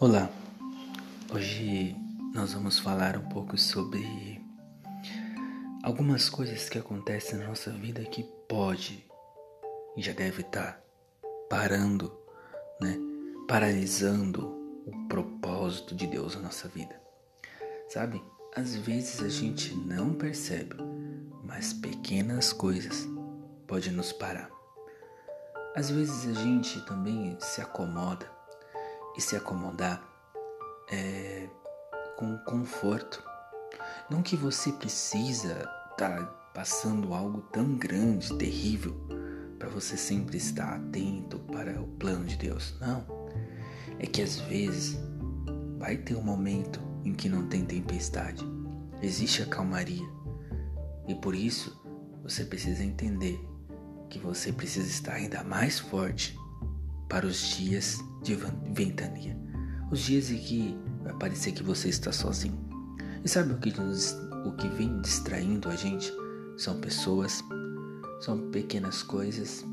[0.00, 0.30] Olá,
[1.34, 1.96] hoje
[2.32, 4.40] nós vamos falar um pouco sobre
[5.82, 9.04] algumas coisas que acontecem na nossa vida que pode
[9.96, 10.80] e já deve estar
[11.50, 12.16] parando,
[12.80, 12.96] né?
[13.48, 14.46] Paralisando
[14.86, 16.94] o propósito de Deus na nossa vida.
[17.88, 18.22] Sabe?
[18.54, 20.76] Às vezes a gente não percebe,
[21.42, 23.04] mas pequenas coisas
[23.66, 24.48] podem nos parar.
[25.74, 28.37] Às vezes a gente também se acomoda
[29.18, 30.00] e se acomodar
[30.90, 31.48] é,
[32.16, 33.22] com conforto.
[34.08, 38.96] Não que você precisa estar tá passando algo tão grande, terrível,
[39.58, 42.76] para você sempre estar atento para o plano de Deus.
[42.80, 43.04] Não.
[43.98, 44.96] É que às vezes
[45.78, 48.44] vai ter um momento em que não tem tempestade.
[49.02, 50.08] Existe a calmaria.
[51.08, 51.76] E por isso
[52.22, 53.38] você precisa entender
[54.08, 56.38] que você precisa estar ainda mais forte
[57.08, 58.34] para os dias de
[58.72, 59.36] ventania,
[59.90, 62.58] os dias em que vai parecer que você está sozinho.
[63.24, 64.12] E sabe o que, nos,
[64.44, 66.12] o que vem distraindo a gente?
[66.56, 67.42] São pessoas,
[68.20, 69.64] são pequenas coisas,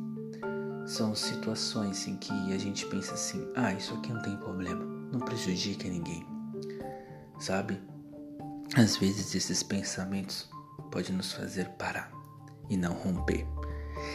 [0.86, 5.20] são situações em que a gente pensa assim: ah, isso aqui não tem problema, não
[5.20, 6.26] prejudica ninguém.
[7.40, 7.80] Sabe?
[8.76, 10.50] Às vezes esses pensamentos
[10.92, 12.12] podem nos fazer parar
[12.70, 13.46] e não romper.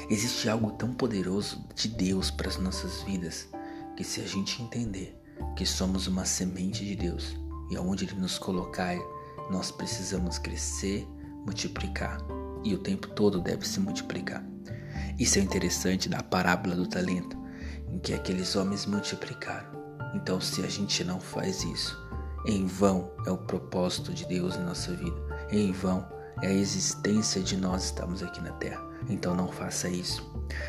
[0.08, 3.48] Existe algo tão poderoso de Deus para as nossas vidas
[3.96, 5.16] que, se a gente entender
[5.56, 7.36] que somos uma semente de Deus
[7.70, 8.96] e aonde Ele nos colocar,
[9.50, 11.06] nós precisamos crescer,
[11.44, 12.18] multiplicar
[12.62, 14.44] e o tempo todo deve se multiplicar.
[15.18, 17.36] Isso é interessante da parábola do talento,
[17.88, 19.70] em que aqueles homens multiplicaram.
[20.14, 21.96] Então, se a gente não faz isso,
[22.46, 26.06] em vão é o propósito de Deus em nossa vida, em vão
[26.42, 28.83] é a existência de nós estamos aqui na Terra.
[29.08, 30.27] Então não faça isso.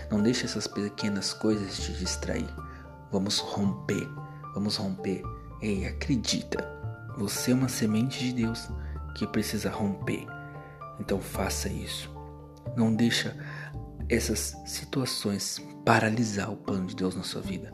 [0.10, 2.48] Não deixe essas pequenas coisas te distrair.
[3.12, 4.08] Vamos romper.
[4.54, 5.24] Vamos romper.
[5.62, 6.68] Ei, acredita.
[7.18, 8.70] Você é uma semente de Deus
[9.16, 10.26] que precisa romper.
[11.00, 12.10] Então faça isso.
[12.76, 13.36] Não deixa
[14.08, 17.74] essas situações paralisar o plano de Deus na sua vida.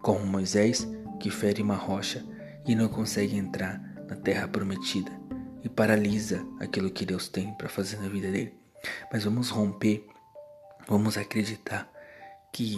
[0.00, 0.86] Como Moisés,
[1.18, 2.24] que fere uma rocha
[2.66, 5.10] e não consegue entrar na terra prometida
[5.62, 8.54] e paralisa aquilo que Deus tem para fazer na vida dele.
[9.12, 10.06] Mas vamos romper,
[10.86, 11.90] vamos acreditar
[12.52, 12.76] que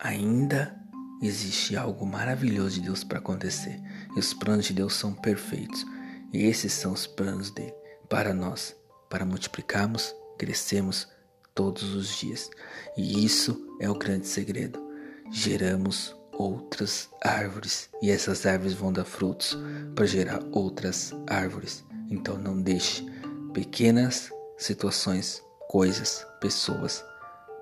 [0.00, 0.76] ainda
[1.22, 3.80] existe algo maravilhoso de Deus para acontecer.
[4.14, 5.84] E os planos de Deus são perfeitos.
[6.32, 7.74] E esses são os planos dele
[8.08, 8.76] para nós,
[9.08, 11.08] para multiplicarmos, crescermos
[11.54, 12.50] todos os dias.
[12.96, 14.84] E isso é o grande segredo.
[15.30, 19.58] Geramos outras árvores e essas árvores vão dar frutos
[19.94, 21.84] para gerar outras árvores.
[22.10, 23.04] Então não deixe
[23.52, 27.04] pequenas situações, coisas, pessoas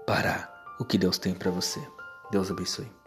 [0.06, 1.80] parar o que Deus tem para você.
[2.30, 3.03] Deus abençoe.